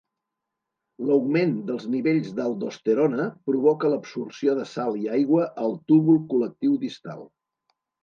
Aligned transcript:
L'augment 1.09 1.53
dels 1.67 1.85
nivells 1.97 2.31
d'aldosterona 2.39 3.29
provoca 3.51 3.93
l'absorció 3.95 4.59
de 4.63 4.67
sal 4.73 5.01
i 5.05 5.09
aigua 5.21 5.49
al 5.69 5.81
túbul 5.93 6.23
col·lectiu 6.37 6.79
distal. 6.91 7.27